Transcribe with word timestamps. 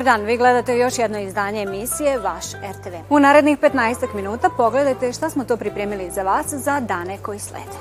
Dobar 0.00 0.18
dan, 0.18 0.26
vi 0.26 0.36
gledate 0.36 0.78
još 0.78 0.98
jedno 0.98 1.18
izdanje 1.18 1.62
emisije 1.62 2.18
Vaš 2.18 2.44
RTV. 2.52 2.94
U 3.14 3.20
narednih 3.20 3.58
15 3.58 4.14
minuta 4.14 4.50
pogledajte 4.56 5.12
šta 5.12 5.30
smo 5.30 5.44
to 5.44 5.56
pripremili 5.56 6.10
za 6.10 6.22
vas 6.22 6.46
za 6.46 6.80
dane 6.80 7.18
koji 7.22 7.38
slede. 7.38 7.76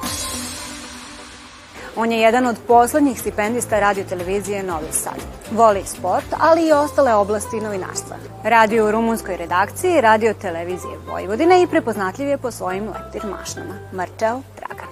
On 1.95 2.11
je 2.11 2.19
jedan 2.19 2.47
od 2.47 2.55
poslednjih 2.67 3.19
stipendista 3.19 3.79
radio 3.79 4.03
televizije 4.03 4.63
Novi 4.63 4.91
Sad. 4.91 5.15
Voli 5.51 5.83
sport, 5.85 6.25
ali 6.39 6.67
i 6.67 6.71
ostale 6.71 7.13
oblasti 7.13 7.61
novinarstva. 7.61 8.15
Radio 8.43 8.87
u 8.87 8.91
rumunskoj 8.91 9.37
redakciji 9.37 10.01
radio 10.01 10.33
televizije 10.33 10.97
Vojvodine 11.11 11.63
i 11.63 11.67
prepoznatljiv 11.67 12.27
je 12.27 12.37
po 12.37 12.51
svojim 12.51 12.87
leptir 12.87 13.21
mašnama. 13.31 13.73
Marčel 13.91 14.37
Dragan. 14.57 14.89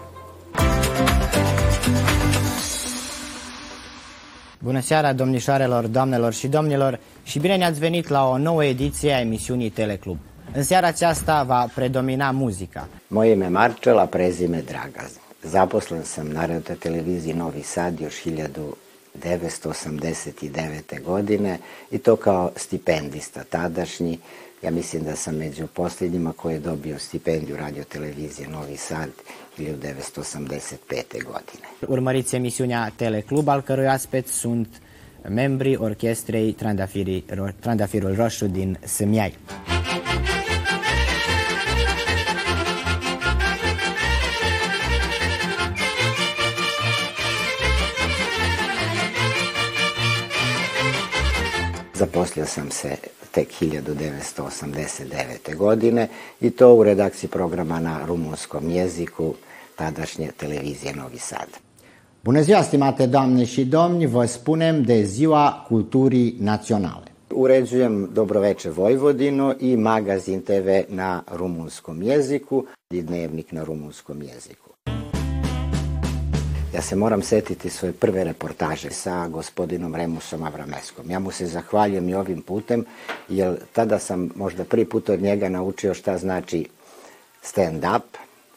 Bună 4.59 4.79
seara, 4.79 5.13
domnișoarelor, 5.13 5.87
doamnelor 5.87 6.33
și 6.33 6.47
domnilor 6.47 6.97
și 7.27 7.39
bine 7.39 7.57
ne-ați 7.57 7.79
venit 7.79 8.07
la 8.07 8.29
o 8.29 8.37
nouă 8.37 8.65
ediție 8.65 9.13
a 9.13 9.19
emisiunii 9.19 9.69
Teleclub. 9.69 10.17
În 10.53 10.63
seara 10.63 10.87
aceasta 10.87 11.43
va 11.43 11.69
predomina 11.75 12.31
muzica. 12.31 12.87
Moje 13.07 13.31
ime 13.31 13.47
Marčela, 13.47 14.05
prezime 14.05 14.63
Draga. 14.65 15.09
Zaposlen 15.43 16.03
sam 16.03 16.27
na 16.27 16.45
radio 16.45 16.75
televiziji 16.79 17.33
Novi 17.33 17.61
Sad 17.61 17.99
još 17.99 18.23
1989. 18.23 21.01
godine 21.03 21.59
i 21.89 21.97
to 21.97 22.15
kao 22.15 22.51
stipendista 22.55 23.43
tadašnji. 23.49 24.19
Ja 24.63 24.71
mislim 24.71 25.03
da 25.03 25.15
sam 25.15 25.35
među 25.35 25.67
posljednjima 25.67 26.31
koji 26.31 26.53
je 26.53 26.59
dobio 26.59 26.99
stipendiju 26.99 27.57
radio 27.57 27.83
televizije 27.83 28.47
Novi 28.47 28.77
Sad 28.77 29.09
1985. 29.57 31.23
godine. 31.23 31.67
Urmăriți 31.87 32.35
emisiunea 32.35 32.91
Teleclub, 32.95 33.47
al 33.47 33.61
cărui 33.61 33.87
aspect 33.87 34.27
sunt 34.27 34.67
membrii 35.29 35.75
orchestrei 35.75 36.55
Trandafirul 37.59 38.15
Roșu 38.15 38.47
din 38.47 38.77
Semiai. 38.83 39.37
Zaposlio 51.97 52.45
sam 52.45 52.69
se 52.69 52.99
tek 53.31 53.49
1989. 53.59 55.55
godine 55.55 56.09
i 56.39 56.49
to 56.49 56.73
u 56.73 56.83
redakciji 56.83 57.29
programa 57.29 57.79
na 57.79 58.05
rumunskom 58.05 58.69
jeziku 58.69 59.35
tadašnje 59.75 60.31
televizije 60.37 60.95
Novi 60.95 61.17
Sad. 61.17 61.66
Bună 62.27 62.41
ziua, 62.41 62.61
stimate 62.61 63.05
doamne 63.05 63.43
și 63.43 63.65
domni, 63.65 64.05
vă 64.05 64.25
spunem 64.25 64.81
de 64.81 65.03
Ziua 65.03 65.65
Culturii 65.67 66.37
Naționale. 66.39 67.11
Uređujem 67.33 68.09
Dobroveče 68.13 68.69
Vojvodino 68.69 69.53
i 69.59 69.75
magazin 69.75 70.41
TV 70.41 70.67
na 70.87 71.23
rumunskom 71.35 72.01
jeziku 72.01 72.65
i 72.87 73.01
dnevnik 73.01 73.51
na 73.51 73.63
rumunskom 73.63 74.21
jeziku. 74.21 74.69
Ja 76.73 76.81
se 76.81 76.95
moram 76.95 77.21
setiti 77.21 77.69
svoje 77.69 77.93
prve 77.93 78.23
reportaže 78.23 78.89
sa 78.89 79.27
gospodinom 79.27 79.95
Remusom 79.95 80.43
Avrameskom. 80.43 81.11
Ja 81.11 81.19
mu 81.19 81.31
se 81.31 81.45
zahvaljujem 81.45 82.09
i 82.09 82.15
ovim 82.15 82.41
putem, 82.41 82.85
jer 83.29 83.55
tada 83.71 83.99
sam 83.99 84.29
možda 84.35 84.63
prvi 84.63 84.85
put 84.85 85.09
od 85.09 85.21
njega 85.21 85.49
naučio 85.49 85.93
šta 85.93 86.17
znači 86.17 86.67
stand-up, 87.43 88.01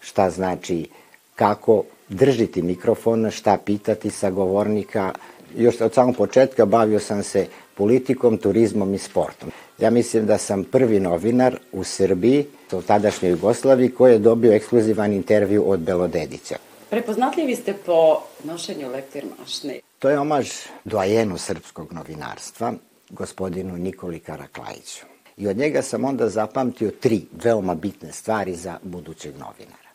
šta 0.00 0.30
znači 0.30 0.88
kako 1.34 1.84
držiti 2.10 2.62
mikrofon, 2.62 3.30
šta 3.30 3.58
pitati 3.64 4.10
sa 4.10 4.30
govornika. 4.30 5.12
Još 5.56 5.80
od 5.80 5.94
samog 5.94 6.16
početka 6.16 6.64
bavio 6.64 7.00
sam 7.00 7.22
se 7.22 7.46
politikom, 7.74 8.38
turizmom 8.38 8.94
i 8.94 8.98
sportom. 8.98 9.50
Ja 9.78 9.90
mislim 9.90 10.26
da 10.26 10.38
sam 10.38 10.64
prvi 10.64 11.00
novinar 11.00 11.58
u 11.72 11.84
Srbiji, 11.84 12.46
u 12.72 12.82
tadašnjoj 12.82 13.30
Jugoslaviji, 13.30 13.90
koji 13.90 14.12
je 14.12 14.18
dobio 14.18 14.52
ekskluzivan 14.52 15.12
intervju 15.12 15.70
od 15.70 15.80
Belodedića. 15.80 16.56
Prepoznatljivi 16.90 17.56
ste 17.56 17.72
po 17.86 18.22
nošenju 18.44 18.90
lektir 18.90 19.24
mašne. 19.38 19.80
To 19.98 20.10
je 20.10 20.18
omaž 20.18 20.50
doajenu 20.84 21.38
srpskog 21.38 21.92
novinarstva, 21.92 22.72
gospodinu 23.10 23.76
Nikoli 23.76 24.18
Karaklajiću. 24.18 25.04
I 25.36 25.48
od 25.48 25.56
njega 25.56 25.82
sam 25.82 26.04
onda 26.04 26.28
zapamtio 26.28 26.90
tri 26.90 27.22
veoma 27.44 27.74
bitne 27.74 28.12
stvari 28.12 28.54
za 28.54 28.78
budućeg 28.82 29.32
novinara. 29.32 29.90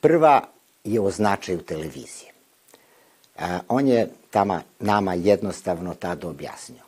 Prva 0.00 0.53
je 0.84 1.00
o 1.00 1.10
značaju 1.10 1.62
televizije. 1.62 2.30
On 3.68 3.88
je 3.88 4.08
tama, 4.30 4.62
nama 4.80 5.14
jednostavno 5.14 5.94
tada 5.94 6.28
objasnio. 6.28 6.82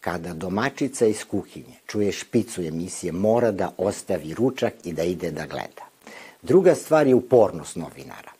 Kada 0.00 0.34
domačica 0.34 1.06
iz 1.06 1.24
kuhinje 1.24 1.74
čuje 1.86 2.12
špicu 2.12 2.62
emisije, 2.62 3.12
mora 3.12 3.50
da 3.50 3.72
ostavi 3.76 4.34
ručak 4.34 4.74
i 4.84 4.92
da 4.92 5.02
ide 5.02 5.30
da 5.30 5.46
gleda. 5.46 5.84
Druga 6.42 6.74
stvar 6.74 7.06
je 7.06 7.14
upornost 7.14 7.76
novinara. 7.76 8.32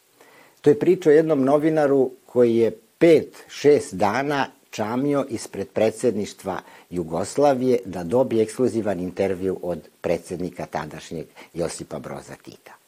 To 0.60 0.70
je 0.70 0.78
priča 0.78 1.10
o 1.10 1.12
jednom 1.12 1.44
novinaru 1.44 2.10
koji 2.26 2.56
je 2.56 2.70
pet, 2.98 3.36
šest 3.48 3.94
dana 3.94 4.47
čamio 4.70 5.26
ispred 5.28 5.68
predsedništva 5.68 6.60
Jugoslavije 6.91 7.78
da 7.84 8.04
dobije 8.04 8.42
ekskluzivan 8.42 9.00
intervju 9.00 9.58
od 9.62 9.88
predsednika 10.00 10.66
tadašnjeg 10.66 11.26
Josipa 11.54 11.98
Broza 11.98 12.34
Tita. 12.42 12.79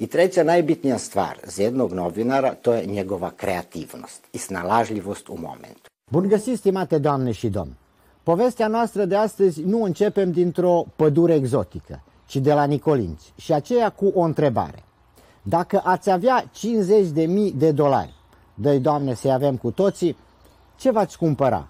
I 0.00 0.06
treća 0.06 0.42
najbitnija 0.42 0.98
stvar 0.98 1.38
za 1.46 1.62
jednog 1.62 1.92
novinara 1.92 2.54
to 2.54 2.72
je 2.72 2.86
njegova 2.86 3.30
kreativnost 3.36 4.26
i 4.32 4.38
snalažljivost 4.38 5.28
u 5.28 5.36
momentu. 5.36 5.90
Bun 6.10 6.28
găsit, 6.28 6.58
stimate 6.58 6.98
doamne 6.98 7.32
și 7.32 7.48
domni! 7.48 7.76
Povestea 8.22 8.68
noastră 8.68 9.04
de 9.04 9.16
astăzi 9.16 9.62
nu 9.62 9.82
începem 9.82 10.32
dintr-o 10.32 10.84
pădure 10.96 11.34
exotică, 11.34 12.02
ci 12.26 12.36
de 12.36 12.52
la 12.52 12.64
Nicolinți 12.64 13.32
și 13.36 13.52
aceea 13.52 13.90
cu 13.90 14.12
o 14.14 14.20
întrebare. 14.20 14.84
Dacă 15.42 15.80
ați 15.84 16.10
avea 16.10 16.48
50 16.52 17.06
de 17.06 17.24
mii 17.24 17.52
de 17.52 17.70
dolari, 17.70 18.14
dă 18.54 18.78
Doamne 18.78 19.14
să-i 19.14 19.32
avem 19.32 19.56
cu 19.56 19.70
toții, 19.70 20.16
ce 20.76 20.90
v-ați 20.90 21.18
cumpăra? 21.18 21.68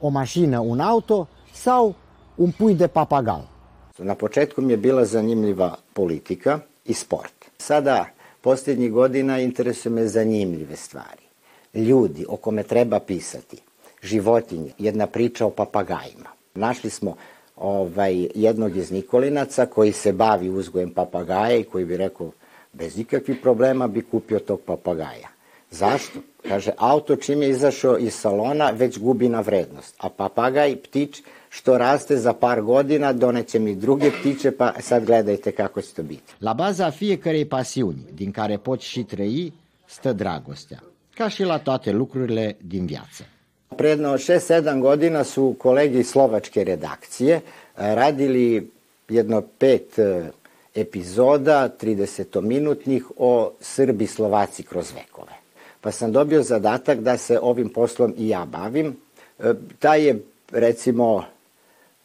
O 0.00 0.08
mașină, 0.08 0.58
un 0.58 0.80
auto 0.80 1.28
sau 1.52 1.94
un 2.34 2.50
pui 2.50 2.74
de 2.74 2.86
papagal? 2.86 3.48
Na 3.96 4.12
početku 4.12 4.60
mi 4.60 4.70
je 4.70 4.76
bila 4.76 5.02
zanimljiva 5.02 5.78
politika 5.92 6.66
și 6.88 6.92
sport. 6.92 7.37
Sada, 7.62 8.06
posljednjih 8.40 8.92
godina, 8.92 9.40
interesuje 9.40 9.92
me 9.92 10.06
zanimljive 10.06 10.76
stvari. 10.76 11.22
Ljudi 11.74 12.24
o 12.28 12.36
kome 12.36 12.62
treba 12.62 13.00
pisati, 13.00 13.56
životinje, 14.02 14.72
jedna 14.78 15.06
priča 15.06 15.46
o 15.46 15.50
papagajima. 15.50 16.30
Našli 16.54 16.90
smo 16.90 17.16
ovaj, 17.56 18.28
jednog 18.34 18.76
iz 18.76 18.90
Nikolinaca 18.90 19.66
koji 19.66 19.92
se 19.92 20.12
bavi 20.12 20.48
uzgojem 20.48 20.90
papagaja 20.90 21.56
i 21.56 21.64
koji 21.64 21.84
bi 21.84 21.96
rekao 21.96 22.30
bez 22.72 22.98
ikakvih 22.98 23.38
problema 23.42 23.86
bi 23.86 24.02
kupio 24.02 24.38
tog 24.38 24.60
papagaja. 24.60 25.28
Zašto? 25.70 26.18
Kaže, 26.48 26.72
auto 26.76 27.16
čim 27.16 27.42
je 27.42 27.50
izašao 27.50 27.98
iz 27.98 28.14
salona 28.14 28.70
već 28.70 28.98
gubi 28.98 29.28
na 29.28 29.40
vrednost, 29.40 29.94
a 29.98 30.08
papagaj, 30.08 30.76
ptič, 30.76 31.22
što 31.48 31.78
raste 31.78 32.16
za 32.16 32.32
par 32.32 32.62
godina, 32.62 33.12
doneće 33.12 33.58
mi 33.58 33.74
druge 33.74 34.10
ptiče, 34.10 34.50
pa 34.50 34.74
sad 34.80 35.04
gledajte 35.04 35.52
kako 35.52 35.80
će 35.80 35.92
to 35.94 36.02
biti. 36.02 36.32
La 36.40 36.54
baza 36.54 36.90
fiecarei 36.90 37.44
pasiuni, 37.44 38.04
din 38.12 38.32
care 38.32 38.56
poți 38.56 38.84
și 38.84 39.02
trăi, 39.02 39.52
stă 39.86 40.12
dragostea, 40.12 40.82
ca 41.14 41.28
și 41.28 41.42
la 41.42 41.58
toate 41.58 41.92
lucrurile 41.92 42.56
din 42.60 42.86
viață. 42.86 43.24
Predno 43.76 44.16
6-7 44.16 44.80
godina 44.80 45.22
su 45.22 45.54
kolegi 45.58 46.02
slovačke 46.02 46.62
redakcije 46.62 47.42
radili 47.74 48.70
jedno 49.08 49.40
pet 49.58 49.94
epizoda 50.74 51.68
30-minutnih 51.80 53.02
o 53.16 53.52
Srbi 53.60 54.06
Slovaci 54.06 54.62
kroz 54.62 54.92
vekove. 54.94 55.32
Pa 55.80 55.90
sam 55.90 56.12
dobio 56.12 56.42
zadatak 56.42 56.98
da 56.98 57.16
se 57.16 57.38
ovim 57.42 57.68
poslom 57.68 58.14
i 58.16 58.28
ja 58.28 58.44
bavim. 58.44 58.96
Taj 59.78 60.06
je, 60.06 60.22
recimo, 60.52 61.24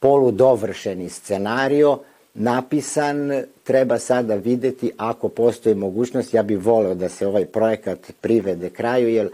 poludovršeni 0.04 1.10
scenario, 1.10 2.00
napisan, 2.34 3.44
treba 3.64 4.00
sada 4.00 4.36
videti 4.36 4.92
ako 4.98 5.30
postoji 5.30 5.76
mogućnost, 5.76 6.34
ja 6.34 6.44
bih 6.44 6.60
voleo 6.60 6.96
da 6.96 7.10
se 7.10 7.28
ovaj 7.28 7.46
projekat 7.46 8.12
privede 8.22 8.70
kraju, 8.70 9.10
jer 9.10 9.30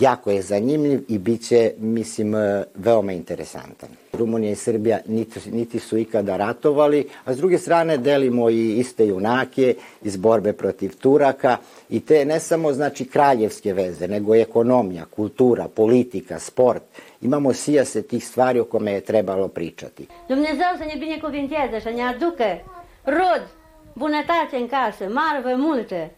jako 0.00 0.30
je 0.30 0.42
zanimljiv 0.42 1.04
i 1.08 1.18
bit 1.18 1.48
će, 1.48 1.72
mislim, 1.78 2.34
veoma 2.74 3.12
interesantan. 3.12 3.88
Rumunija 4.12 4.52
i 4.52 4.54
Srbija 4.54 4.98
niti, 5.06 5.50
niti 5.50 5.78
su 5.78 5.98
ikada 5.98 6.36
ratovali, 6.36 7.08
a 7.24 7.34
s 7.34 7.36
druge 7.36 7.58
strane 7.58 7.96
delimo 7.96 8.50
i 8.50 8.78
iste 8.78 9.06
junake 9.06 9.74
iz 10.02 10.16
borbe 10.16 10.52
protiv 10.52 10.96
Turaka 10.96 11.56
i 11.90 12.00
te 12.00 12.24
ne 12.24 12.40
samo 12.40 12.72
znači 12.72 13.04
kraljevske 13.04 13.72
veze, 13.72 14.08
nego 14.08 14.34
i 14.34 14.40
ekonomija, 14.40 15.04
kultura, 15.04 15.68
politika, 15.68 16.38
sport. 16.38 16.82
Imamo 17.20 17.52
sijase 17.52 18.02
tih 18.02 18.26
stvari 18.26 18.60
o 18.60 18.64
kome 18.64 18.92
je 18.92 19.00
trebalo 19.00 19.48
pričati. 19.48 20.06
Dumnezeu 20.28 20.76
să 20.78 20.84
ne 20.84 20.96
binecuvinteze, 20.98 21.80
să 21.82 21.90
ne 21.90 22.02
aducă 22.02 22.44
rod, 23.04 23.48
bunătate 23.94 24.56
în 24.56 24.68
casă, 24.68 25.04
marve 25.08 25.54
multe. 25.54 26.10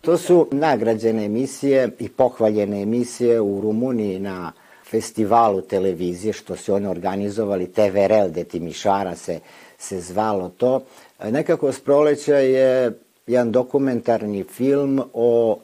To 0.00 0.18
su 0.18 0.48
nagrađene 0.52 1.24
emisije 1.24 1.90
i 1.98 2.08
pohvaljene 2.08 2.82
emisije 2.82 3.40
u 3.40 3.60
Rumuniji 3.60 4.18
na 4.18 4.52
festivalu 4.90 5.60
televizije, 5.60 6.32
što 6.32 6.56
su 6.56 6.74
oni 6.74 6.86
organizovali, 6.86 7.72
TVRL 7.72 8.28
de 8.30 8.44
Timišara 8.44 9.16
se, 9.16 9.40
se 9.78 10.00
zvalo 10.00 10.48
to. 10.48 10.80
Nekako 11.24 11.72
s 11.72 11.80
proleća 11.80 12.36
je 12.36 12.98
jedan 13.26 13.52
dokumentarni 13.52 14.44
film 14.44 15.02
o 15.12 15.58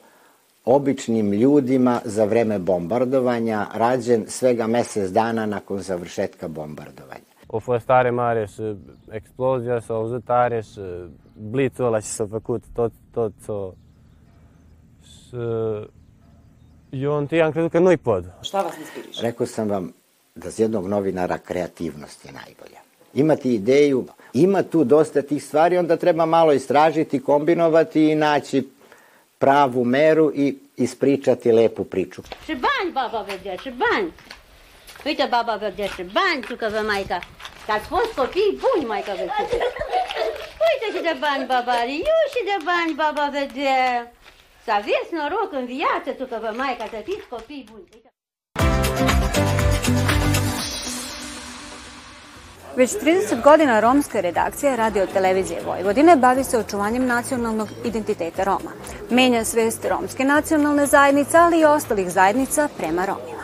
običnim 0.65 1.33
ljudima 1.33 2.01
za 2.05 2.25
vreme 2.25 2.59
bombardovanja, 2.59 3.67
rađen 3.75 4.25
svega 4.29 4.67
mesec 4.67 5.11
dana 5.11 5.47
nakon 5.47 5.79
završetka 5.79 6.49
bombardovanja. 6.49 7.33
A 7.53 7.59
fost 7.59 7.87
tare 7.87 8.11
mare 8.11 8.47
și 8.47 8.63
explozia, 9.13 9.81
s-a 9.81 9.95
auzit 9.95 10.25
tare 10.25 10.61
și 10.61 10.81
blițul 11.37 11.85
ăla 11.85 12.01
și 12.01 12.07
s-a 12.07 12.27
făcut 12.31 12.63
tot, 12.75 12.93
tot. 13.13 13.33
Și 16.91 17.03
eu 17.03 17.17
întâi 17.17 17.43
am 17.43 17.51
crezut 17.51 17.71
că 17.71 17.79
nu-i 17.79 17.97
pod. 17.97 18.25
Šta 18.41 18.63
vas 18.63 18.77
inspiriše? 18.77 19.21
Rekao 19.21 19.47
sam 19.47 19.69
vam 19.69 19.95
da 20.33 20.49
za 20.49 20.63
jednog 20.63 20.87
novinara 20.87 21.37
kreativnost 21.37 22.25
je 22.25 22.33
najbolja. 22.33 22.85
Imati 23.13 23.53
ideju, 23.53 24.09
ima 24.33 24.63
tu 24.63 24.85
dosta 24.85 25.21
tih 25.21 25.43
stvari, 25.43 25.77
onda 25.77 25.97
treba 25.97 26.25
malo 26.25 26.53
istražiti, 26.53 27.21
kombinovati 27.21 28.09
i 28.11 28.15
naći 28.15 28.67
pravu 29.39 29.85
meru 29.85 30.33
i 30.35 30.57
ispričati 30.75 31.53
lepu 31.53 31.85
priču. 31.85 32.23
Și 32.45 32.53
bani 32.53 32.93
baba 32.93 33.25
vedea, 33.29 33.55
și 33.55 33.71
bani. 33.71 34.13
Uite, 35.05 35.27
baba 35.31 35.57
vedea 35.57 35.87
și 35.87 36.03
bani, 36.03 36.43
tu 36.47 36.57
ați 37.73 37.87
fost 37.87 38.13
copii 38.17 38.59
buni, 38.61 38.87
maica 38.87 39.13
vă 39.15 39.21
Uite 40.69 40.87
și 40.97 41.03
de 41.03 41.17
bani, 41.21 41.47
baba 41.47 41.73
de 42.45 42.57
bani, 42.65 42.93
baba 42.95 43.31
vedea. 43.33 44.13
Să 44.65 44.73
aveți 44.73 45.11
noroc 45.11 45.53
în 45.53 45.67
viață, 45.67 46.11
tu 46.19 46.25
că 46.25 46.39
vă 46.41 46.53
maica, 46.57 46.85
să 46.85 47.01
fiți 47.05 47.29
copii 47.29 47.67
buni. 47.71 47.89
Već 52.75 52.91
30 52.91 53.41
godina 53.43 53.81
romska 53.81 54.21
redakcija 54.21 54.75
Radio 54.75 55.05
Televizije 55.05 55.61
Vojvodine 55.65 56.15
bavi 56.15 56.43
se 56.43 56.57
očuvanjem 56.57 57.05
nacionalnog 57.05 57.69
identiteta 57.85 58.43
Roma. 58.43 58.73
Menja 59.11 59.43
svest 59.43 59.85
romske 59.89 60.25
nacionalne 60.25 60.85
zajednice, 60.85 61.37
ali 61.37 61.61
i 61.61 61.65
ostalih 61.65 62.09
zajednica 62.09 62.69
prema 62.77 63.05
Romima. 63.05 63.42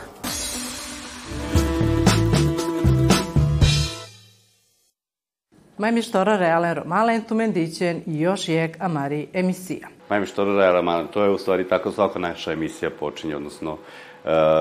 Majmistora 5.78 6.36
realen 6.36 6.74
romalentumen 6.74 7.52
dicen 7.52 8.02
još 8.06 8.48
jek 8.48 8.76
amari 8.80 9.26
emisija. 9.32 9.88
Naime, 10.10 10.26
što 10.26 10.44
realno, 10.44 11.04
to 11.04 11.24
je 11.24 11.30
u 11.30 11.38
stvari 11.38 11.68
tako 11.68 11.92
svaka 11.92 12.18
naša 12.18 12.52
emisija 12.52 12.90
počinje, 13.00 13.36
odnosno 13.36 13.76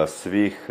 svih 0.07 0.69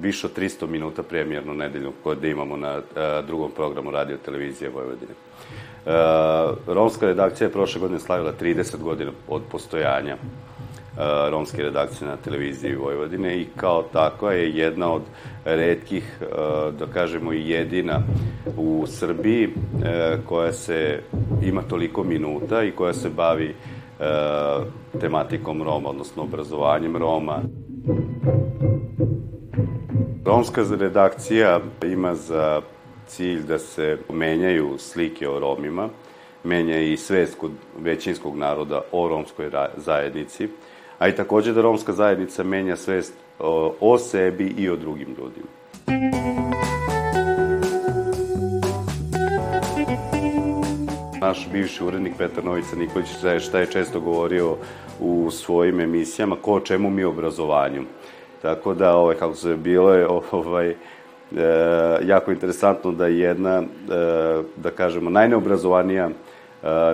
više 0.00 0.26
od 0.26 0.38
300 0.38 0.66
minuta 0.66 1.02
premijernu 1.02 1.54
nedelju 1.54 1.92
koje 2.02 2.30
imamo 2.30 2.56
na 2.56 2.80
drugom 3.26 3.50
programu 3.50 3.90
radio 3.90 4.16
televizije 4.16 4.70
Vojvodine. 4.70 5.12
Romska 6.66 7.06
redakcija 7.06 7.46
je 7.46 7.52
prošle 7.52 7.80
godine 7.80 8.00
slavila 8.00 8.32
30 8.40 8.76
godina 8.76 9.10
od 9.28 9.42
postojanja 9.50 10.16
romske 11.30 11.62
redakcije 11.62 12.08
na 12.08 12.16
televiziji 12.16 12.74
Vojvodine 12.74 13.36
i 13.36 13.46
kao 13.56 13.82
takva 13.82 14.32
je 14.32 14.50
jedna 14.50 14.92
od 14.92 15.02
redkih, 15.44 16.18
uh, 16.20 16.74
da 16.74 16.86
kažemo 16.86 17.32
i 17.32 17.50
jedina 17.50 18.02
u 18.56 18.84
Srbiji 18.86 19.46
uh, 19.46 20.24
koja 20.24 20.52
se 20.52 21.00
ima 21.42 21.62
toliko 21.62 22.04
minuta 22.04 22.62
i 22.62 22.70
koja 22.70 22.92
se 22.92 23.10
bavi 23.10 23.54
tematikom 25.00 25.62
Roma, 25.62 25.88
odnosno 25.88 26.22
obrazovanjem 26.22 26.96
Roma. 26.96 27.42
Romska 30.24 30.64
redakcija 30.78 31.60
ima 31.84 32.14
za 32.14 32.62
cilj 33.06 33.42
da 33.42 33.58
se 33.58 33.98
menjaju 34.12 34.78
slike 34.78 35.28
o 35.28 35.40
Romima, 35.40 35.88
menja 36.44 36.80
i 36.80 36.96
svest 36.96 37.38
kod 37.38 37.50
većinskog 37.78 38.36
naroda 38.36 38.80
o 38.92 39.08
romskoj 39.08 39.50
zajednici, 39.76 40.48
a 41.00 41.08
i 41.08 41.16
takođe 41.16 41.52
da 41.52 41.62
romska 41.62 41.92
zajednica 41.92 42.44
menja 42.44 42.76
svest 42.76 43.14
o, 43.80 43.98
sebi 43.98 44.54
i 44.58 44.68
o 44.68 44.76
drugim 44.76 45.08
ljudima. 45.08 45.46
Naš 51.20 51.48
bivši 51.52 51.84
urednik 51.84 52.12
Petar 52.18 52.44
Novica 52.44 52.76
Nikolić 52.76 53.08
šta 53.40 53.58
je 53.58 53.66
često 53.66 54.00
govorio 54.00 54.56
u 55.00 55.30
svojim 55.30 55.80
emisijama, 55.80 56.36
ko 56.42 56.52
o 56.52 56.60
čemu 56.60 56.90
mi 56.90 57.04
obrazovanju. 57.04 57.82
Tako 58.42 58.74
da, 58.74 58.96
ovaj, 58.96 59.16
kako 59.16 59.34
se 59.34 59.56
bilo 59.56 59.94
je, 59.94 60.06
ovaj, 60.30 60.70
e, 60.70 60.76
jako 62.02 62.30
interesantno 62.30 62.92
da 62.92 63.06
jedna, 63.06 63.56
e, 63.58 63.64
da 64.56 64.70
kažemo, 64.70 65.10
najneobrazovanija 65.10 66.08
e, 66.08 66.10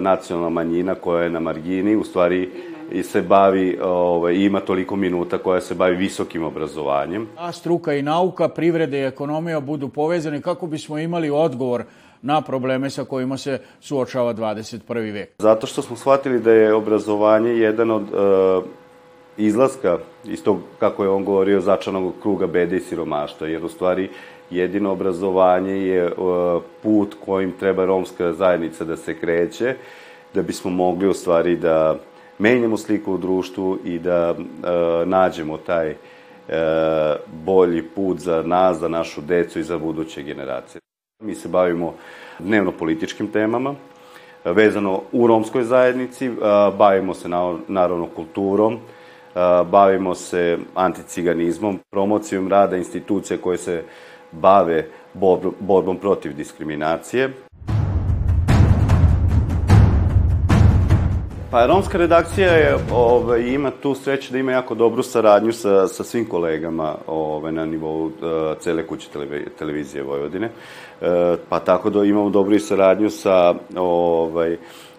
nacionalna 0.01 0.49
manjina 0.49 0.95
koja 0.95 1.23
je 1.23 1.31
na 1.31 1.41
margini, 1.41 1.97
u 1.97 2.05
stvari 2.05 2.51
i 2.93 3.03
se 3.03 3.23
bavi, 3.23 3.79
ovaj, 3.83 4.35
ima 4.35 4.61
toliko 4.61 4.97
minuta 4.97 5.39
koja 5.39 5.61
se 5.61 5.75
bavi 5.75 5.97
visokim 5.97 6.45
obrazovanjem. 6.45 7.29
A 7.37 7.53
struka 7.53 7.95
i 7.95 8.03
nauka, 8.03 8.49
privrede 8.49 9.01
i 9.01 9.05
ekonomija 9.05 9.61
budu 9.61 9.89
povezani 9.89 10.41
kako 10.41 10.67
bismo 10.67 10.99
imali 10.99 11.31
odgovor 11.31 11.85
na 12.23 12.41
probleme 12.41 12.91
sa 12.91 13.05
kojima 13.05 13.37
se 13.37 13.61
suočava 13.81 14.35
21. 14.35 15.13
vek. 15.13 15.31
Zato 15.39 15.67
što 15.67 15.83
smo 15.83 15.97
shvatili 15.97 16.41
da 16.41 16.53
je 16.53 16.75
obrazovanje 16.75 17.51
jedan 17.51 17.91
od 17.91 18.03
uh, 18.03 18.65
izlaska 19.37 19.99
iz 20.25 20.43
tog, 20.43 20.59
kako 20.79 21.03
je 21.03 21.11
on 21.11 21.25
govorio, 21.25 21.61
začanog 21.61 22.13
kruga 22.23 22.47
bede 22.47 22.77
i 22.77 22.81
siromaštva, 22.81 23.47
jer 23.47 23.65
u 23.65 23.69
stvari 23.69 24.11
jedino 24.51 24.93
obrazovanje 24.93 25.73
je 25.73 26.07
uh, 26.07 26.63
put 26.83 27.17
kojim 27.25 27.53
treba 27.53 27.85
romska 27.85 28.33
zajednica 28.33 28.85
da 28.85 28.97
se 28.97 29.15
kreće, 29.15 29.75
da 30.35 30.43
bismo 30.43 30.71
mogli 30.71 31.09
u 31.09 31.15
stvari 31.15 31.57
da 31.57 31.99
menjamo 32.39 32.77
sliku 32.77 33.13
u 33.13 33.19
društvu 33.19 33.79
i 33.85 33.99
da 33.99 34.31
uh, 34.31 34.39
nađemo 35.09 35.57
taj 35.57 35.91
uh, 35.91 35.97
bolji 37.45 37.83
put 37.83 38.19
za 38.19 38.43
nas, 38.43 38.79
za 38.79 38.89
našu 38.89 39.21
decu 39.21 39.59
i 39.59 39.63
za 39.63 39.79
buduće 39.79 40.23
generacije. 40.23 40.81
Mi 41.23 41.35
se 41.35 41.49
bavimo 41.49 41.95
dnevno 42.39 42.73
političkim 42.73 43.29
temama, 43.29 43.75
vezano 44.45 45.03
u 45.13 45.27
romskoj 45.27 45.65
zajednici, 45.65 46.31
bavimo 46.79 47.15
se 47.15 47.29
naravno 47.69 48.07
kulturom, 48.17 48.79
bavimo 49.71 50.15
se 50.15 50.59
anticiganizmom, 50.75 51.81
promocijom 51.91 52.49
rada 52.49 52.77
institucija 52.77 53.39
koje 53.39 53.59
se 53.59 53.83
bave 54.33 54.87
borbom 55.61 55.97
protiv 55.97 56.37
diskriminacije. 56.37 57.46
Pa 61.57 61.67
romska 61.67 61.99
redakcija 61.99 62.53
je, 62.53 62.77
ovaj, 62.93 63.41
ima 63.41 63.71
tu 63.83 63.95
sreće 63.95 64.33
da 64.33 64.39
ima 64.39 64.53
jako 64.53 64.75
dobru 64.75 65.03
saradnju 65.03 65.53
sa, 65.53 65.89
sa 65.89 66.05
svim 66.05 66.29
kolegama 66.29 66.95
ovaj, 67.07 67.53
na 67.53 67.65
nivou 67.65 68.05
uh, 68.05 68.13
cele 68.61 68.87
kuće 68.87 69.09
televizije 69.59 70.03
Vojvodine. 70.03 70.47
Uh, 70.47 71.07
pa 71.49 71.61
tako 71.61 71.91
da 71.91 72.05
imamo 72.05 72.31
dobru 72.31 72.55
i 72.55 72.61
saradnju 72.61 73.11
sa 73.11 73.55
ovaj, 73.77 74.57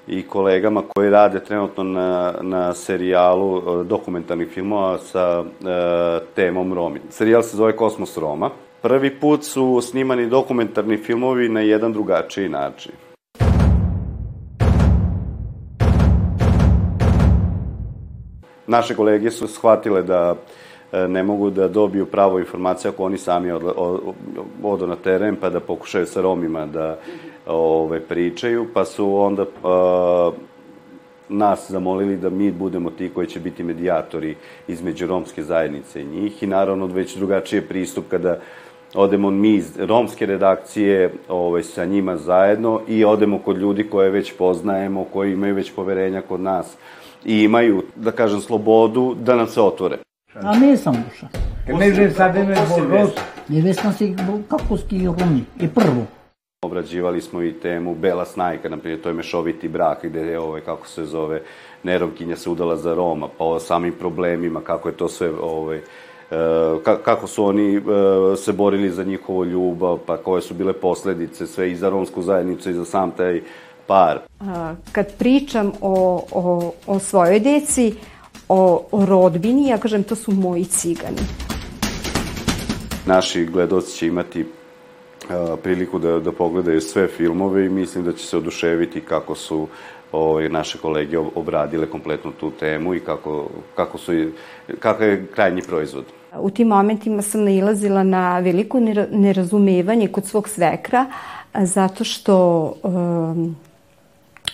i 0.08 0.24
kolegama 0.24 0.84
koji 0.96 1.10
rade 1.10 1.40
trenutno 1.40 1.84
na, 1.84 2.34
na 2.42 2.74
serijalu 2.74 3.58
uh, 3.58 3.86
dokumentarnih 3.86 4.48
filmova 4.48 4.98
sa 4.98 5.40
uh, 5.40 5.46
temom 6.36 6.74
Romi. 6.74 7.02
Serijal 7.10 7.44
se 7.44 7.58
zove 7.58 7.76
Kosmos 7.76 8.18
Roma. 8.18 8.50
Prvi 8.82 9.20
put 9.20 9.44
su 9.44 9.82
snimani 9.82 10.28
dokumentarni 10.28 10.98
filmovi 10.98 11.50
na 11.50 11.62
jedan 11.62 11.94
drugačiji 11.94 12.50
način. 12.50 12.92
Naše 18.68 18.96
kolege 18.96 19.32
su 19.32 19.48
shvatile 19.48 20.04
da 20.04 20.36
e, 20.92 21.08
ne 21.08 21.24
mogu 21.24 21.50
da 21.50 21.68
dobiju 21.68 22.06
pravo 22.06 22.40
informaciju 22.40 22.92
ako 22.92 23.04
oni 23.04 23.18
sami 23.18 23.52
od, 23.52 23.64
od, 23.76 24.00
odu 24.64 24.88
na 24.88 24.96
teren 24.96 25.36
pa 25.36 25.50
da 25.50 25.60
pokušaju 25.60 26.06
sa 26.06 26.22
Romima 26.22 26.66
da 26.66 26.98
ove, 27.46 28.00
pričaju, 28.00 28.68
pa 28.74 28.86
su 28.86 29.16
onda 29.16 29.46
a, 29.64 30.32
e, 30.34 30.58
nas 31.30 31.72
zamolili 31.72 32.18
da 32.18 32.30
mi 32.30 32.52
budemo 32.52 32.90
ti 32.90 33.12
koji 33.14 33.28
će 33.28 33.40
biti 33.40 33.64
medijatori 33.64 34.36
između 34.68 35.08
romske 35.08 35.44
zajednice 35.44 36.02
i 36.02 36.06
njih 36.06 36.44
i 36.44 36.48
naravno 36.48 36.86
već 36.86 37.16
drugačije 37.16 37.62
pristup 37.62 38.06
kada 38.10 38.40
odemo 38.96 39.32
mi 39.32 39.56
iz 39.56 39.80
romske 39.80 40.26
redakcije 40.26 41.14
ovaj, 41.30 41.64
sa 41.64 41.86
njima 41.86 42.18
zajedno 42.18 42.82
i 42.88 43.06
odemo 43.06 43.40
kod 43.40 43.58
ljudi 43.58 43.90
koje 43.90 44.10
već 44.10 44.34
poznajemo, 44.38 45.06
koji 45.14 45.34
imaju 45.34 45.56
već 45.56 45.72
poverenja 45.72 46.22
kod 46.22 46.42
nas 46.42 46.78
i 47.28 47.44
imaju, 47.44 47.84
da 47.96 48.12
kažem, 48.12 48.42
slobodu 48.42 49.16
da 49.20 49.36
nam 49.36 49.48
se 49.48 49.62
otvore. 49.62 49.98
A 50.34 50.56
ne 50.56 50.78
sam 50.78 51.04
uša. 51.12 51.28
Ne 51.80 51.94
že 51.94 52.12
sabeme 52.12 52.56
Boros, 52.70 53.10
nevesna 53.48 53.94
si 53.94 54.16
kapuski 54.50 55.06
Romi. 55.06 55.44
I 55.60 55.68
prvo. 55.68 56.06
Obrađivali 56.66 57.22
smo 57.22 57.44
i 57.44 57.54
temu 57.54 57.96
Bela 57.96 58.26
snajka, 58.26 58.70
na 58.70 58.78
primjer, 58.78 59.02
to 59.02 59.10
je 59.10 59.14
mešoviti 59.14 59.68
brak, 59.68 60.06
gde 60.06 60.20
je, 60.20 60.40
ovaj, 60.40 60.62
kako 60.62 60.88
se 60.88 61.06
zove, 61.06 61.42
neromkinja 61.84 62.36
se 62.36 62.50
udala 62.50 62.76
za 62.76 62.94
Roma, 62.94 63.28
pa 63.38 63.44
o 63.44 63.60
samim 63.60 63.94
problemima, 64.00 64.62
kako 64.62 64.90
je 64.90 64.98
to 64.98 65.08
sve 65.08 65.30
ovaj, 65.42 65.82
kako 66.82 67.28
su 67.28 67.46
oni 67.46 67.82
se 68.38 68.54
borili 68.54 68.90
za 68.90 69.04
njihovo 69.04 69.44
ljubav, 69.44 69.98
pa 70.06 70.18
koje 70.18 70.42
su 70.42 70.54
bile 70.54 70.74
posledice 70.74 71.48
sve 71.48 71.72
i 71.72 71.76
za 71.76 71.90
romsku 71.90 72.22
zajednicu 72.22 72.70
i 72.70 72.74
za 72.74 72.86
sam 72.86 73.12
taj 73.12 73.42
par. 73.88 74.20
Kad 74.92 75.14
pričam 75.18 75.72
o, 75.82 76.24
o, 76.32 76.74
o 76.88 77.00
svojoj 77.00 77.40
deci, 77.40 77.94
o, 78.50 78.88
o 78.92 79.06
rodbini, 79.06 79.68
ja 79.68 79.78
kažem 79.78 80.04
to 80.04 80.16
su 80.16 80.32
moji 80.32 80.66
cigani. 80.66 81.22
Naši 83.06 83.46
gledalci 83.46 83.98
će 83.98 84.08
imati 84.08 84.46
priliku 85.64 86.00
da, 86.00 86.20
da 86.20 86.32
pogledaju 86.32 86.82
sve 86.82 87.08
filmove 87.08 87.66
i 87.66 87.70
mislim 87.70 88.04
da 88.06 88.14
će 88.14 88.26
se 88.26 88.38
oduševiti 88.38 89.02
kako 89.02 89.36
su 89.36 89.68
ovaj, 90.12 90.50
naše 90.50 90.78
kolege 90.78 91.18
obradile 91.18 91.90
kompletnu 91.90 92.32
tu 92.32 92.52
temu 92.52 92.96
i 92.96 93.00
kako, 93.00 93.50
kako 93.76 93.98
su, 93.98 94.12
kakav 94.80 95.08
je 95.08 95.28
krajnji 95.36 95.62
proizvod. 95.62 96.06
U 96.40 96.50
tim 96.50 96.68
momentima 96.68 97.22
sam 97.22 97.44
nailazila 97.44 98.04
na 98.04 98.40
veliko 98.40 98.80
nerazumevanje 99.12 100.08
kod 100.08 100.26
svog 100.26 100.50
svekra, 100.50 101.06
zato 101.54 102.04
što 102.04 102.74
um, 102.84 103.56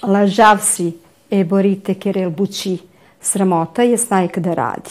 lažav 0.04 0.58
si 0.62 0.94
e 1.32 1.44
borite 1.44 1.94
kerel 1.94 2.30
bući, 2.30 2.78
sramota 3.22 3.84
je 3.84 3.98
snajka 3.98 4.42
da 4.42 4.54
radi. 4.54 4.90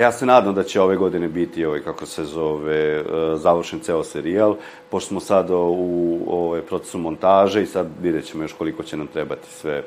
Ja 0.00 0.12
se 0.12 0.26
nadam 0.26 0.54
da 0.54 0.62
će 0.62 0.80
ove 0.80 0.96
godine 0.96 1.28
biti, 1.28 1.64
ovaj, 1.64 1.80
kako 1.80 2.06
se 2.06 2.24
zove, 2.24 3.04
završen 3.36 3.80
ceo 3.80 4.04
serijal, 4.04 4.56
pošto 4.90 5.08
smo 5.08 5.20
sad 5.20 5.50
u 5.50 6.18
ovaj, 6.28 6.60
procesu 6.60 6.98
montaže 6.98 7.62
i 7.62 7.66
sad 7.66 7.86
vidjet 8.02 8.24
ćemo 8.24 8.44
još 8.44 8.52
koliko 8.52 8.82
će 8.82 8.96
nam 8.96 9.06
trebati 9.06 9.48
sve 9.50 9.82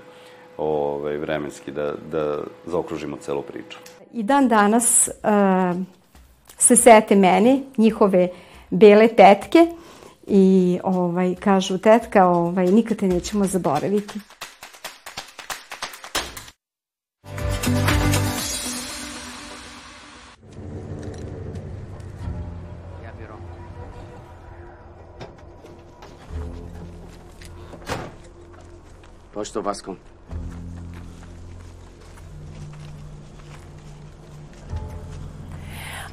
ovaj, 0.57 1.17
vremenski 1.17 1.71
da, 1.71 1.93
da 2.11 2.37
zaokružimo 2.65 3.17
celu 3.17 3.41
priču. 3.41 3.77
I 4.13 4.23
dan 4.23 4.47
danas 4.47 5.09
uh, 5.23 5.81
se 6.57 6.75
sete 6.75 7.15
mene, 7.15 7.59
njihove 7.77 8.29
bele 8.69 9.07
tetke 9.07 9.67
i 10.27 10.79
ovaj, 10.83 11.35
kažu, 11.35 11.77
tetka, 11.77 12.27
ovaj, 12.27 12.65
nikad 12.65 12.97
te 12.97 13.07
nećemo 13.07 13.45
zaboraviti. 13.45 14.19
Pošto, 29.51 29.61
Vaskom? 29.61 29.97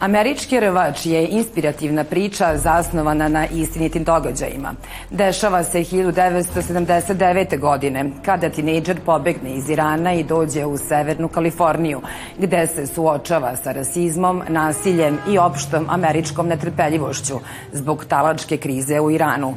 Američki 0.01 0.61
rvač 0.61 1.07
je 1.07 1.27
inspirativna 1.29 2.05
priča 2.05 2.57
zasnovana 2.57 3.29
na 3.29 3.47
istinitim 3.47 4.05
događajima. 4.05 4.75
Dešava 5.11 5.63
se 5.65 5.79
1979. 5.79 7.59
godine, 7.59 8.11
kada 8.25 8.51
tinejdžer 8.51 9.01
pobegne 9.07 9.55
iz 9.55 9.71
Irana 9.71 10.15
i 10.15 10.25
dođe 10.25 10.67
u 10.67 10.79
Severnu 10.79 11.29
Kaliforniju, 11.29 12.01
gde 12.39 12.67
se 12.67 12.87
suočava 12.87 13.57
sa 13.57 13.73
rasizmom, 13.73 14.43
nasiljem 14.49 15.19
i 15.31 15.39
opštom 15.39 15.87
američkom 15.89 16.49
netrpeljivošću 16.49 17.35
zbog 17.73 18.05
talačke 18.05 18.57
krize 18.57 19.01
u 19.01 19.11
Iranu. 19.11 19.55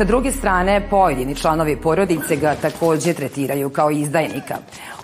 Sa 0.00 0.04
druge 0.04 0.32
strane, 0.32 0.88
pojedini 0.90 1.34
članovi 1.34 1.76
porodice 1.76 2.36
ga 2.36 2.54
takođe 2.54 3.12
tretiraju 3.14 3.70
kao 3.70 3.90
izdajnika. 3.90 4.56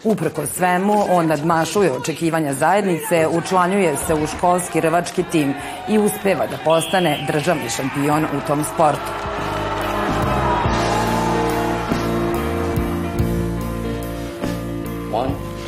Uprko 0.04 0.46
svemu, 0.46 1.04
on 1.10 1.26
nadmašuje 1.26 1.92
očekivanja 1.92 2.52
zajednice, 2.52 3.26
učlanjuje 3.28 3.96
se 3.96 4.14
u 4.14 4.26
školski 4.26 4.80
rvački 4.80 5.22
tim 5.22 5.54
i 5.88 5.98
uspeva 5.98 6.46
da 6.46 6.58
postane 6.64 7.26
državni 7.32 7.68
šampion 7.68 8.24
u 8.24 8.46
tom 8.46 8.64
sportu. 8.64 9.35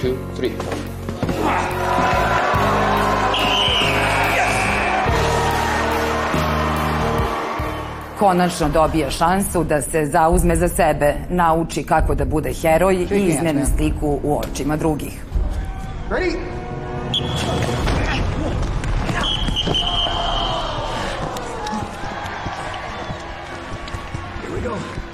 Two, 0.09 0.19
three. 0.37 0.53
konačno 8.19 8.69
dobija 8.69 9.11
šansu 9.11 9.65
da 9.65 9.83
se 9.83 10.07
zauzme 10.07 10.57
za 10.57 10.69
sebe, 10.69 11.15
nauči 11.31 11.83
kako 11.83 12.15
da 12.15 12.25
bude 12.25 12.53
heroj 12.53 12.95
i 12.95 13.27
izmeni 13.27 13.67
sliku 13.77 14.19
u 14.23 14.38
očima 14.38 14.77
drugih. 14.77 15.25
Ready? 16.11 16.37
Here 24.43 24.55
we 24.55 24.69
go. 24.69 25.08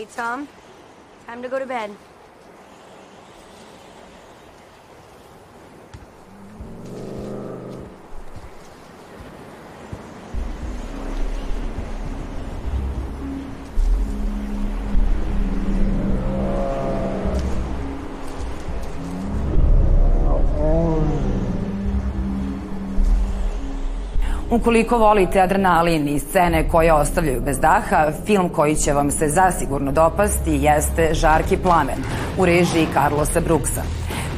Hey, 0.00 0.06
Tom. 0.16 0.48
Time 1.26 1.42
to 1.42 1.48
go 1.50 1.58
to 1.58 1.66
bed. 1.66 1.94
Ukoliko 24.50 24.98
volite 24.98 25.40
adrenalin 25.40 26.08
i 26.08 26.18
scene 26.18 26.68
koje 26.68 26.92
ostavljaju 26.92 27.40
bez 27.40 27.60
daha, 27.60 28.12
film 28.26 28.48
koji 28.48 28.76
će 28.76 28.92
vam 28.92 29.10
se 29.10 29.28
zasigurno 29.28 29.92
dopasti 29.92 30.58
jeste 30.62 31.14
Žarki 31.14 31.56
plamen 31.56 31.96
u 32.38 32.46
režiji 32.46 32.86
Carlosa 32.94 33.40
Brooksa. 33.40 33.82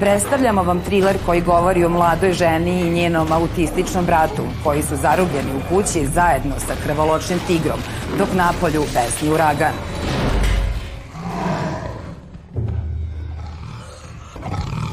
Predstavljamo 0.01 0.63
vam 0.63 0.81
thriller 0.81 1.17
koji 1.27 1.41
govori 1.41 1.85
o 1.85 1.89
mladoj 1.89 2.33
ženi 2.33 2.81
i 2.81 2.91
njenom 2.91 3.33
autističnom 3.33 4.07
bratu 4.07 4.43
koji 4.65 4.83
su 4.83 4.97
zarubljeni 4.97 5.51
u 5.57 5.75
kući 5.75 6.07
zajedno 6.07 6.55
sa 6.59 6.75
krvoločnim 6.85 7.39
tigrom, 7.47 7.79
dok 8.19 8.29
napolju 8.35 8.83
besni 8.95 9.31
uragan. 9.31 9.73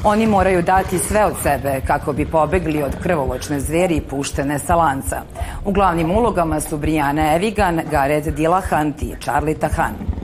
Oni 0.03 0.27
moraju 0.27 0.61
dati 0.61 0.99
sve 0.99 1.25
od 1.25 1.33
sebe 1.43 1.81
kako 1.87 2.13
bi 2.13 2.25
pobegli 2.25 2.83
od 2.83 2.95
krvoločne 3.03 3.59
zveri 3.59 4.01
puštene 4.01 4.59
sa 4.59 4.75
lanca. 4.75 5.21
U 5.65 5.71
glavnim 5.71 6.11
ulogama 6.11 6.61
su 6.61 6.77
Brianna 6.77 7.35
Evigan, 7.35 7.81
Gareth 7.91 8.29
Dillahunt 8.29 9.01
i 9.01 9.15
Charlie 9.21 9.59
Tahan. 9.59 10.18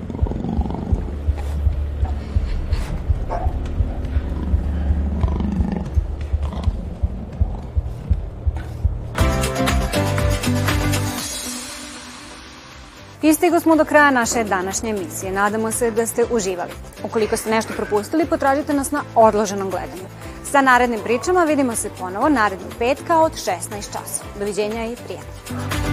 Istigo 13.29 13.59
smo 13.59 13.75
do 13.75 13.85
kraja 13.85 14.11
naše 14.11 14.43
današnje 14.43 14.89
emisije. 14.89 15.31
Nadamo 15.31 15.71
se 15.71 15.91
da 15.91 16.05
ste 16.05 16.25
uživali. 16.31 16.71
Ukoliko 17.03 17.37
ste 17.37 17.49
nešto 17.49 17.73
propustili, 17.73 18.25
potražite 18.25 18.73
nas 18.73 18.91
na 18.91 19.03
odloženom 19.15 19.69
gledanju. 19.69 20.07
Sa 20.51 20.61
narednim 20.61 20.99
pričama 21.03 21.43
vidimo 21.43 21.75
se 21.75 21.89
ponovo 21.99 22.29
narednog 22.29 22.73
petka 22.79 23.19
od 23.19 23.31
16 23.31 23.47
časova. 23.85 24.29
Doviđenja 24.39 24.85
i 24.85 24.95
prijatno. 24.95 25.84